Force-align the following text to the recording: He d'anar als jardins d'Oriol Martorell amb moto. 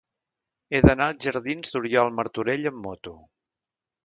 He 0.71 0.79
d'anar 0.85 1.09
als 1.13 1.27
jardins 1.27 1.75
d'Oriol 1.75 2.11
Martorell 2.21 2.67
amb 2.73 2.83
moto. 2.89 3.15